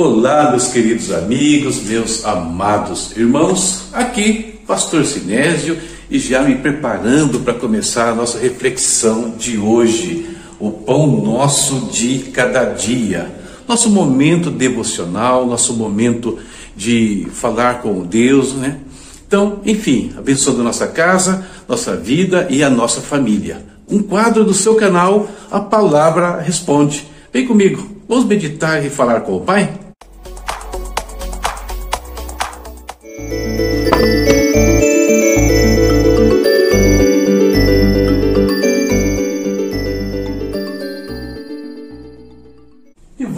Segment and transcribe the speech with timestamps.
[0.00, 5.76] Olá, meus queridos amigos, meus amados irmãos, aqui Pastor Sinésio
[6.08, 12.30] e já me preparando para começar a nossa reflexão de hoje, o pão nosso de
[12.32, 13.28] cada dia,
[13.66, 16.38] nosso momento devocional, nosso momento
[16.76, 18.78] de falar com Deus, né?
[19.26, 23.66] Então, enfim, abençoando nossa casa, nossa vida e a nossa família.
[23.90, 27.04] Um quadro do seu canal, a palavra responde.
[27.32, 29.87] Vem comigo, vamos meditar e falar com o Pai?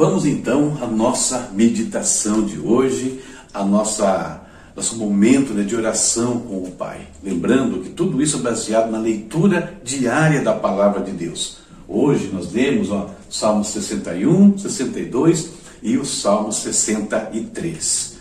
[0.00, 3.20] Vamos então à nossa meditação de hoje,
[3.52, 4.40] a nossa
[4.74, 7.06] nosso momento né, de oração com o Pai.
[7.22, 11.58] Lembrando que tudo isso é baseado na leitura diária da palavra de Deus.
[11.86, 15.50] Hoje nós lemos ó, Salmos 61, 62
[15.82, 18.16] e o Salmo 63.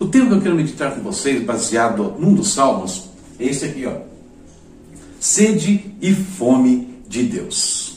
[0.00, 3.04] O tema que eu quero meditar com vocês, baseado num dos salmos,
[3.38, 3.98] é esse aqui, ó.
[5.20, 7.89] Sede e fome de Deus.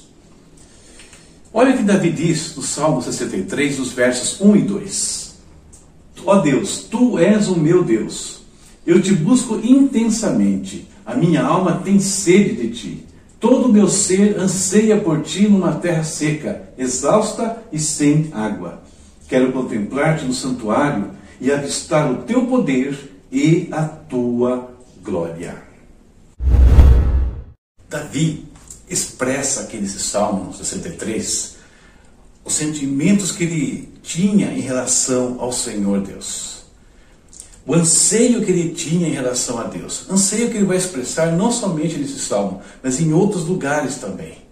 [1.55, 5.33] Olha o que Davi diz no Salmo 63, nos versos 1 e 2.
[6.25, 8.41] Ó Deus, tu és o meu Deus.
[8.87, 10.87] Eu te busco intensamente.
[11.05, 13.05] A minha alma tem sede de ti.
[13.39, 18.81] Todo o meu ser anseia por ti numa terra seca, exausta e sem água.
[19.27, 22.97] Quero contemplar-te no santuário e avistar o teu poder
[23.31, 24.71] e a tua
[25.03, 25.61] glória.
[27.87, 28.52] Davi
[28.89, 31.53] expressa aqui nesse Salmo 63
[32.45, 36.63] os sentimentos que ele tinha em relação ao Senhor Deus.
[37.65, 40.05] O anseio que ele tinha em relação a Deus.
[40.09, 44.43] Anseio que ele vai expressar não somente nesse salmo, mas em outros lugares também.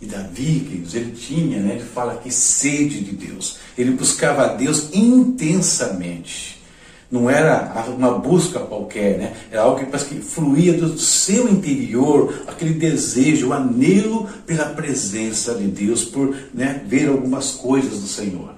[0.00, 3.56] E Davi, queridos, ele tinha, né, ele fala aqui, sede de Deus.
[3.76, 6.59] Ele buscava a Deus intensamente.
[7.10, 9.32] Não era uma busca qualquer, né?
[9.50, 15.66] Era algo que, que fluía do seu interior, aquele desejo, o anelo pela presença de
[15.66, 18.54] Deus, por né, ver algumas coisas do Senhor.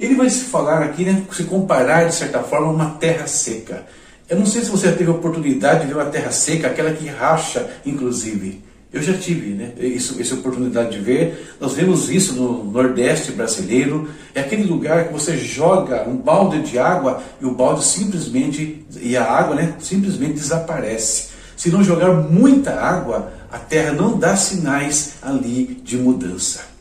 [0.00, 3.86] Ele vai se falar aqui, né, se comparar de certa forma uma terra seca.
[4.28, 7.06] Eu não sei se você teve a oportunidade de ver uma terra seca, aquela que
[7.06, 8.64] racha, inclusive.
[8.92, 11.56] Eu já tive né, isso, essa oportunidade de ver.
[11.58, 14.10] Nós vemos isso no Nordeste brasileiro.
[14.34, 19.16] É aquele lugar que você joga um balde de água e o balde simplesmente, e
[19.16, 21.28] a água né, simplesmente desaparece.
[21.56, 26.72] Se não jogar muita água, a terra não dá sinais ali de mudança.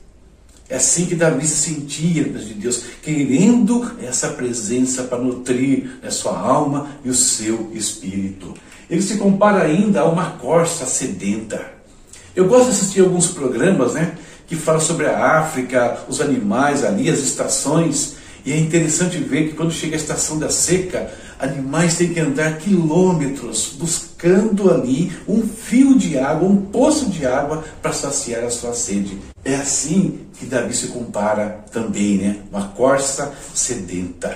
[0.68, 6.10] É assim que Davi se sentia diante de Deus, querendo essa presença para nutrir a
[6.10, 8.54] sua alma e o seu espírito.
[8.90, 11.81] Ele se compara ainda a uma corça sedenta.
[12.36, 14.14] Eu gosto de assistir alguns programas, né,
[14.48, 18.16] que falam sobre a África, os animais ali, as estações,
[18.46, 22.58] e é interessante ver que quando chega a estação da seca, animais têm que andar
[22.58, 28.74] quilômetros buscando ali um fio de água, um poço de água para saciar a sua
[28.74, 29.20] sede.
[29.44, 32.38] É assim que Davi se compara também, né?
[32.52, 34.36] Uma corça sedenta.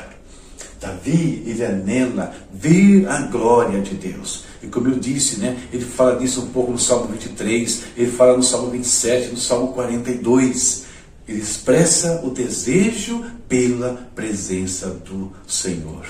[0.80, 4.45] Davi, ele anela ver a glória de Deus.
[4.66, 8.36] E como eu disse, né, ele fala disso um pouco no Salmo 23, ele fala
[8.36, 10.86] no Salmo 27, no Salmo 42.
[11.28, 16.06] Ele expressa o desejo pela presença do Senhor.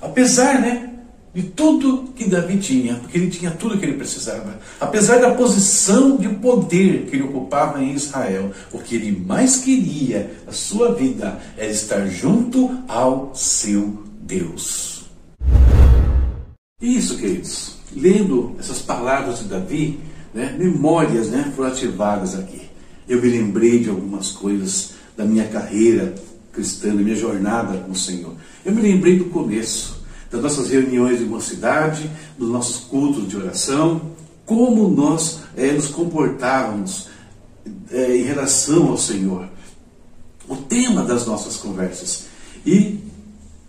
[0.00, 0.90] Apesar, né,
[1.32, 6.18] de tudo que Davi tinha, porque ele tinha tudo que ele precisava, apesar da posição
[6.18, 11.40] de poder que ele ocupava em Israel, o que ele mais queria na sua vida
[11.56, 15.04] era estar junto ao seu Deus.
[16.84, 19.98] Isso, queridos, lendo essas palavras de Davi,
[20.34, 22.60] né, memórias né, foram ativadas aqui.
[23.08, 26.14] Eu me lembrei de algumas coisas da minha carreira
[26.52, 28.34] cristã, da minha jornada com o Senhor.
[28.62, 34.12] Eu me lembrei do começo das nossas reuniões de mocidade, dos nossos cultos de oração,
[34.44, 37.08] como nós é, nos comportávamos
[37.90, 39.48] é, em relação ao Senhor.
[40.46, 42.26] O tema das nossas conversas.
[42.66, 42.98] E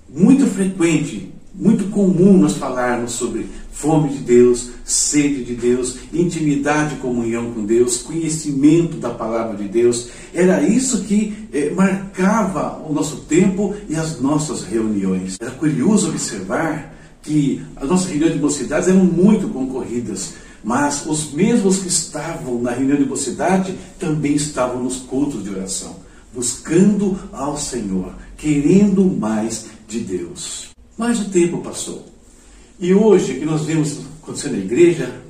[0.10, 6.98] muito frequente, muito comum nós falarmos sobre fome de Deus, sede de Deus, intimidade e
[6.98, 10.10] comunhão com Deus, conhecimento da palavra de Deus.
[10.34, 15.38] Era isso que eh, marcava o nosso tempo e as nossas reuniões.
[15.40, 21.80] Era curioso observar que as nossas reuniões de mocidades eram muito concorridas, mas os mesmos
[21.80, 25.98] que estavam na reunião de mocidade também estavam nos cultos de oração,
[26.34, 30.75] buscando ao Senhor, querendo mais de Deus.
[30.98, 32.06] Mas o tempo passou.
[32.80, 35.22] E hoje, que nós vemos acontecer na igreja,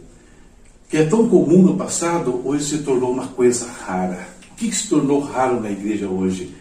[0.90, 4.28] que é tão comum no passado, hoje se tornou uma coisa rara.
[4.52, 6.54] O que se tornou raro na igreja hoje?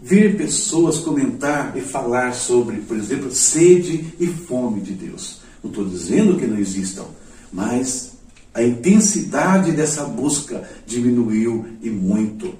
[0.00, 5.40] ver pessoas comentar e falar sobre, por exemplo, sede e fome de Deus.
[5.62, 7.06] Não estou dizendo que não existam,
[7.52, 8.12] mas
[8.54, 12.54] a intensidade dessa busca diminuiu e muito.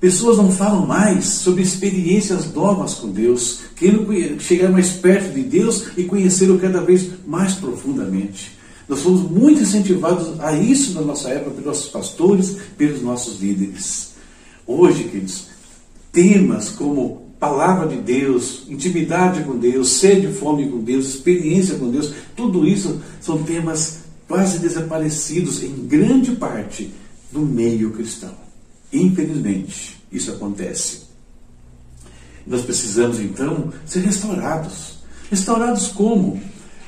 [0.00, 5.86] Pessoas não falam mais sobre experiências novas com Deus, querendo chegar mais perto de Deus
[5.96, 8.56] e conhecê-lo cada vez mais profundamente.
[8.88, 14.12] Nós fomos muito incentivados a isso na nossa época pelos nossos pastores, pelos nossos líderes.
[14.64, 15.48] Hoje, queridos,
[16.12, 21.90] temas como palavra de Deus, intimidade com Deus, sede e fome com Deus, experiência com
[21.90, 23.98] Deus, tudo isso são temas
[24.28, 26.92] quase desaparecidos em grande parte
[27.32, 28.47] do meio cristão.
[28.92, 31.08] Infelizmente, isso acontece.
[32.46, 34.98] Nós precisamos então ser restaurados.
[35.30, 36.40] Restaurados como?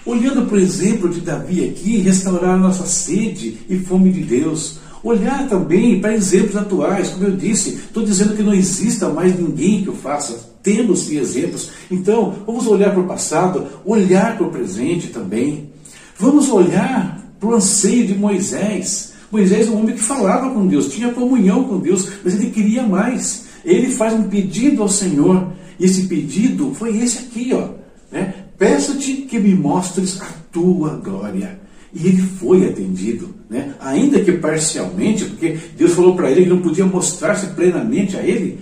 [0.07, 4.79] Olhando para o exemplo de Davi aqui, restaurar a nossa sede e fome de Deus.
[5.03, 9.83] Olhar também para exemplos atuais, como eu disse, estou dizendo que não exista mais ninguém
[9.83, 10.51] que o faça.
[10.63, 11.71] Temos exemplos.
[11.91, 15.71] Então, vamos olhar para o passado, olhar para o presente também.
[16.19, 19.10] Vamos olhar para o anseio de Moisés.
[19.31, 22.83] Moisés é um homem que falava com Deus, tinha comunhão com Deus, mas ele queria
[22.83, 23.47] mais.
[23.65, 27.69] Ele faz um pedido ao Senhor, e esse pedido foi esse aqui, ó.
[28.11, 28.35] Né?
[28.59, 31.61] Peço-te que me mostres a tua glória.
[31.93, 33.75] E ele foi atendido, né?
[33.81, 38.61] ainda que parcialmente, porque Deus falou para ele que não podia mostrar-se plenamente a ele,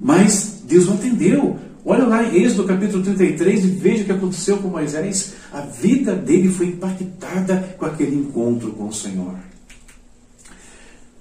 [0.00, 1.58] mas Deus o atendeu.
[1.84, 5.34] Olha lá em Êxodo capítulo 33 e veja o que aconteceu com Moisés.
[5.52, 9.34] A vida dele foi impactada com aquele encontro com o Senhor.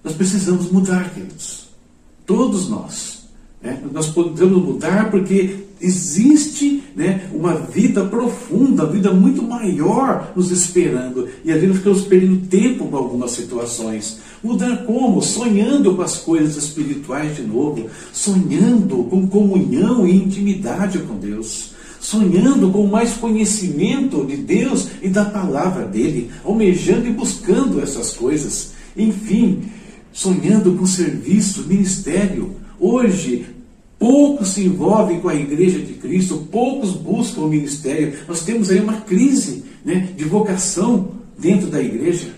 [0.03, 1.67] Nós precisamos mudar, queridos.
[2.25, 3.23] Todos nós.
[3.61, 3.81] Né?
[3.91, 11.27] Nós podemos mudar porque existe né, uma vida profunda, uma vida muito maior nos esperando.
[11.43, 14.19] E às vezes ficamos perdendo tempo com algumas situações.
[14.43, 15.21] Mudar como?
[15.21, 22.69] Sonhando com as coisas espirituais de novo, sonhando com comunhão e intimidade com Deus, sonhando
[22.69, 28.73] com mais conhecimento de Deus e da palavra dele, almejando e buscando essas coisas.
[28.95, 29.63] Enfim,
[30.13, 32.55] sonhando com serviço, ministério.
[32.79, 33.47] Hoje,
[33.97, 38.13] poucos se envolvem com a igreja de Cristo, poucos buscam o ministério.
[38.27, 42.35] Nós temos aí uma crise né, de vocação dentro da igreja.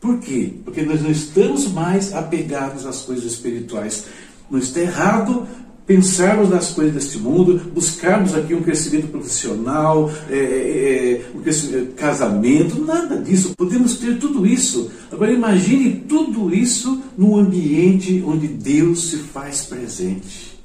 [0.00, 0.52] Por quê?
[0.64, 4.04] Porque nós não estamos mais apegados às coisas espirituais.
[4.50, 5.48] Não está errado
[5.86, 11.94] pensarmos nas coisas deste mundo, buscarmos aqui um crescimento profissional, é, é, é um crescimento,
[11.94, 13.54] casamento, nada disso.
[13.56, 14.90] Podemos ter tudo isso.
[15.12, 20.56] Agora imagine tudo isso num ambiente onde Deus se faz presente.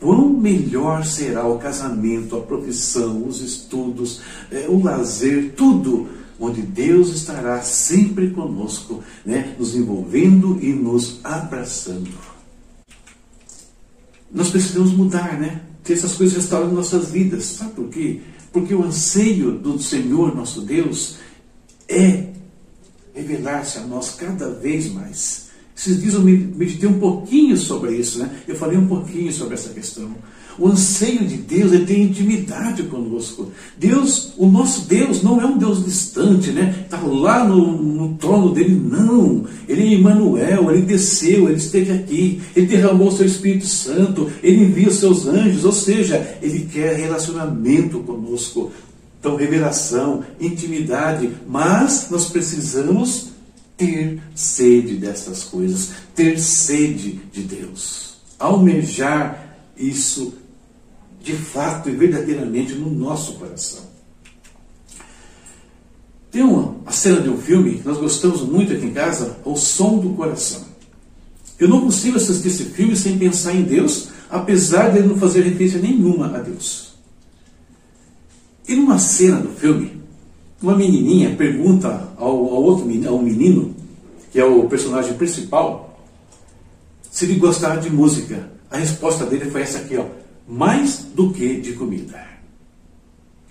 [0.00, 6.08] Quão melhor será o casamento, a profissão, os estudos, é, o lazer, tudo
[6.40, 12.31] onde Deus estará sempre conosco, né, nos envolvendo e nos abraçando.
[14.32, 15.60] Nós precisamos mudar, né?
[15.84, 17.44] Que essas coisas restaurem nossas vidas.
[17.44, 18.20] Sabe por quê?
[18.52, 21.16] Porque o anseio do Senhor, nosso Deus,
[21.88, 22.28] é
[23.14, 25.50] revelar-se a nós cada vez mais.
[25.76, 28.42] Esses dias eu meditei um pouquinho sobre isso, né?
[28.46, 30.14] Eu falei um pouquinho sobre essa questão.
[30.58, 33.50] O anseio de Deus é ter intimidade conosco.
[33.78, 36.84] Deus, o nosso Deus, não é um Deus distante, né?
[36.84, 39.44] Está lá no, no, trono dele, não.
[39.66, 44.88] Ele é Emmanuel, ele desceu, ele esteve aqui, ele derramou seu Espírito Santo, ele envia
[44.88, 48.70] os seus anjos, ou seja, ele quer relacionamento conosco.
[49.18, 53.28] Então, revelação, intimidade, mas nós precisamos
[53.76, 60.34] ter sede dessas coisas, ter sede de Deus, almejar isso
[61.22, 63.80] de fato e verdadeiramente no nosso coração.
[66.30, 69.54] Tem uma a cena de um filme que nós gostamos muito aqui em casa, O
[69.54, 70.62] Som do Coração.
[71.58, 75.42] Eu não consigo assistir esse filme sem pensar em Deus, apesar de ele não fazer
[75.42, 76.94] referência nenhuma a Deus.
[78.66, 80.00] E numa cena do filme,
[80.60, 83.76] uma menininha pergunta ao, ao outro menino, ao menino,
[84.32, 86.00] que é o personagem principal,
[87.10, 88.50] se ele gostava de música.
[88.70, 90.21] A resposta dele foi essa aqui, ó
[90.52, 92.22] mais do que de comida.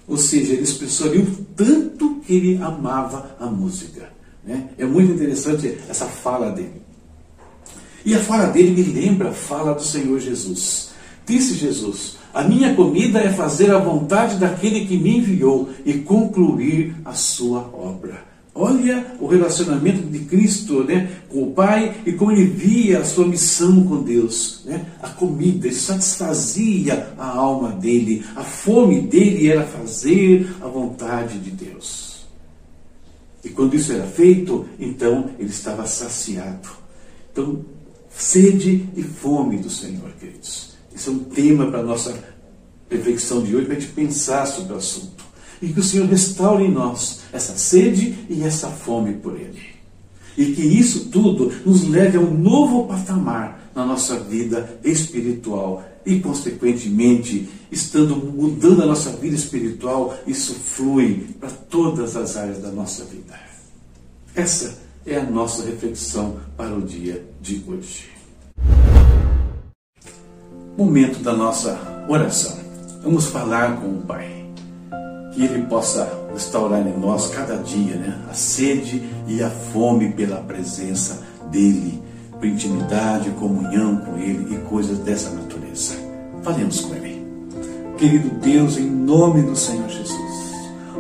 [0.08, 4.10] Ou seja, ele expressou o tanto que ele amava a música.
[4.44, 4.70] Né?
[4.78, 6.82] É muito interessante essa fala dele.
[8.06, 10.92] E a fala dele me lembra a fala do Senhor Jesus.
[11.26, 16.96] Disse Jesus: A minha comida é fazer a vontade daquele que me enviou e concluir
[17.04, 18.31] a sua obra.
[18.62, 23.28] Olha o relacionamento de Cristo né, com o Pai e como ele via a sua
[23.28, 24.62] missão com Deus.
[24.66, 24.86] Né?
[25.02, 32.28] A comida, satisfazia a alma dele, a fome dele era fazer a vontade de Deus.
[33.44, 36.70] E quando isso era feito, então ele estava saciado.
[37.32, 37.66] Então,
[38.16, 40.76] Sede e fome do Senhor, queridos.
[40.94, 42.14] Esse é um tema para a nossa
[42.90, 45.31] reflexão de hoje, para a gente pensar sobre o assunto.
[45.62, 49.62] E que o Senhor restaure em nós essa sede e essa fome por Ele.
[50.38, 55.84] E que isso tudo nos leve a um novo patamar na nossa vida espiritual.
[56.06, 62.72] E, consequentemente, estando mudando a nossa vida espiritual, isso flui para todas as áreas da
[62.72, 63.40] nossa vida.
[64.34, 68.10] Essa é a nossa reflexão para o dia de hoje.
[70.78, 72.58] Momento da nossa oração.
[73.04, 74.41] Vamos falar com o Pai.
[75.32, 80.38] Que Ele possa restaurar em nós cada dia né, a sede e a fome pela
[80.38, 85.94] presença dEle, por intimidade, comunhão com Ele e coisas dessa natureza.
[86.44, 87.22] Falemos com Ele.
[87.98, 90.52] Querido Deus, em nome do Senhor Jesus.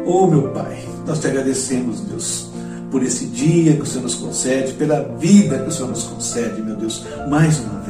[0.05, 2.51] Oh, meu Pai, nós te agradecemos, Deus,
[2.91, 6.61] por esse dia que o Senhor nos concede, pela vida que o Senhor nos concede,
[6.61, 7.80] meu Deus, mais uma.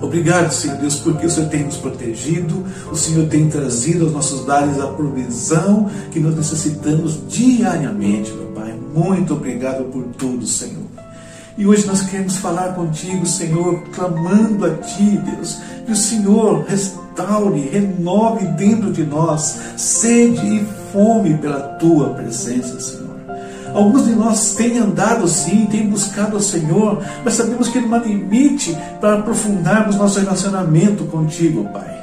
[0.00, 4.46] Obrigado, Senhor Deus, porque o Senhor tem nos protegido, o Senhor tem trazido aos nossos
[4.46, 8.74] lares a provisão que nós necessitamos diariamente, meu Pai.
[8.94, 10.84] Muito obrigado por tudo, Senhor.
[11.58, 17.60] E hoje nós queremos falar contigo, Senhor, clamando a Ti, Deus, que o Senhor restaure,
[17.60, 23.05] renove dentro de nós sede e fome pela Tua presença, Senhor.
[23.76, 27.98] Alguns de nós têm andado sim, têm buscado o Senhor, mas sabemos que não há
[27.98, 31.94] limite para aprofundarmos nosso relacionamento contigo, Pai.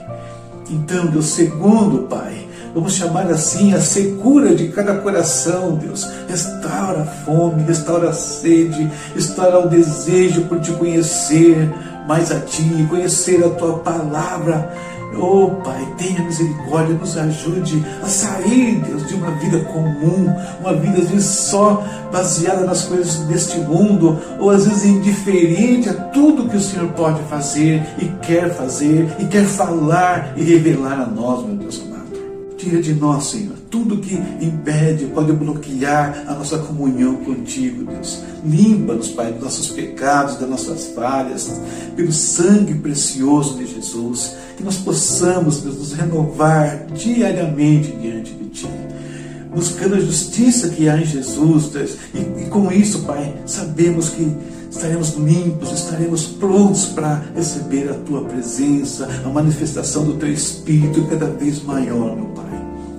[0.69, 6.07] Então, Deus, segundo, Pai, vamos chamar assim a secura de cada coração, Deus.
[6.29, 11.73] Restaura a fome, restaura a sede, restaura o desejo por te conhecer
[12.07, 14.71] mais a Ti, conhecer a Tua palavra
[15.17, 20.99] Oh Pai, tenha misericórdia, nos ajude a sair, Deus, de uma vida comum, uma vida
[20.99, 26.57] às vezes só baseada nas coisas deste mundo, ou às vezes indiferente a tudo que
[26.57, 31.55] o Senhor pode fazer e quer fazer e quer falar e revelar a nós, meu
[31.55, 31.92] Deus amado.
[32.63, 38.21] Tira de nós, Senhor, tudo que impede, pode bloquear a nossa comunhão contigo, Deus.
[38.45, 41.59] Limpa-nos, Pai, dos nossos pecados, das nossas falhas,
[41.93, 48.69] pelo sangue precioso de Jesus que nós possamos, Deus, nos renovar diariamente diante de Ti,
[49.53, 54.31] buscando a justiça que há em Jesus, Deus, e, e com isso, Pai, sabemos que
[54.71, 61.25] estaremos limpos, estaremos prontos para receber a Tua presença, a manifestação do Teu Espírito cada
[61.25, 62.52] vez maior, meu Pai.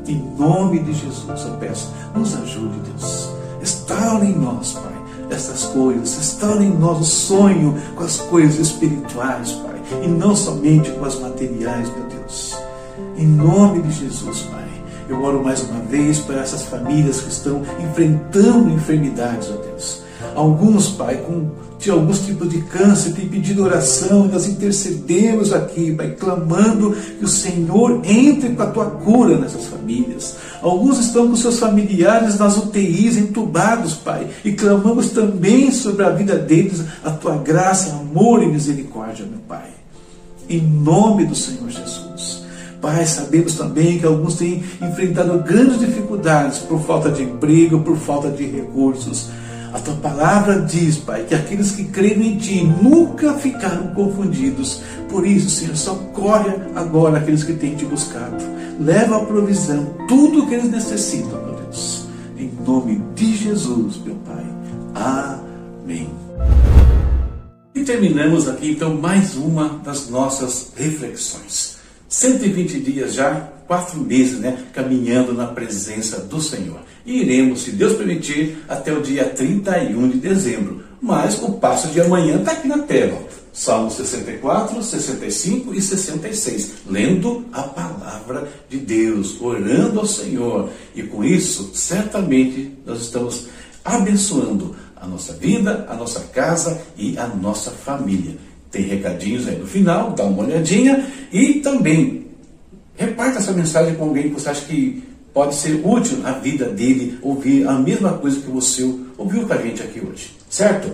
[0.07, 3.31] Em nome de Jesus eu peço, nos ajude, Deus.
[3.61, 6.17] Restaure em nós, Pai, essas coisas.
[6.17, 11.19] Restaure em nós o sonho com as coisas espirituais, Pai e não somente com as
[11.19, 12.57] materiais, meu Deus.
[13.17, 14.69] Em nome de Jesus, Pai,
[15.09, 20.03] eu oro mais uma vez para essas famílias que estão enfrentando enfermidades, ó Deus.
[20.35, 21.51] Alguns, Pai, com
[21.85, 27.29] de alguns tipos de câncer, têm pedido oração, nós intercedemos aqui, Pai, clamando que o
[27.29, 30.37] Senhor entre com a tua cura nessas famílias.
[30.63, 36.37] Alguns estão com seus familiares nas UTIs, entubados, Pai, e clamamos também sobre a vida
[36.37, 39.75] deles a tua graça, amor e misericórdia, meu Pai
[40.49, 42.45] em nome do Senhor Jesus.
[42.81, 48.31] Pai, sabemos também que alguns têm enfrentado grandes dificuldades por falta de emprego, por falta
[48.31, 49.31] de recursos.
[49.75, 54.81] A tua palavra diz, Pai, que aqueles que creem em Ti nunca ficaram confundidos.
[55.09, 58.37] Por isso, Senhor, socorre agora aqueles que têm Te buscado.
[58.79, 62.07] Leva a provisão, tudo o que eles necessitam, meu Deus.
[62.39, 64.45] Em nome de Jesus, meu Pai.
[64.95, 66.09] Amém.
[67.75, 71.79] E terminamos aqui então mais uma das nossas reflexões.
[72.09, 76.81] 120 dias já, quatro meses, né, caminhando na presença do Senhor.
[77.05, 80.83] E iremos, se Deus permitir, até o dia 31 de dezembro.
[81.01, 83.23] Mas o passo de amanhã está aqui na tela.
[83.53, 86.73] Salmo 64, 65 e 66.
[86.89, 90.71] Lendo a palavra de Deus, orando ao Senhor.
[90.95, 93.47] E com isso, certamente, nós estamos
[93.85, 98.37] abençoando a nossa vida, a nossa casa e a nossa família.
[98.75, 102.27] Tem recadinhos aí no final, dá uma olhadinha e também
[102.97, 105.01] reparta essa mensagem com alguém que você acha que
[105.33, 108.83] pode ser útil na vida dele ouvir a mesma coisa que você
[109.17, 110.91] ouviu com a gente aqui hoje, certo?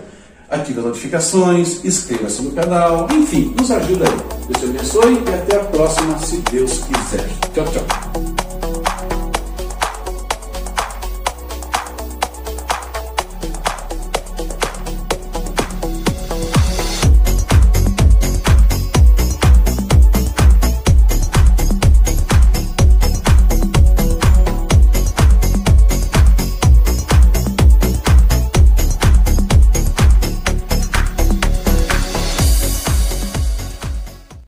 [0.50, 4.16] Ative as notificações, inscreva-se no canal, enfim, nos ajuda aí.
[4.46, 7.26] Deus te abençoe e até a próxima, se Deus quiser.
[7.54, 8.39] Tchau, tchau.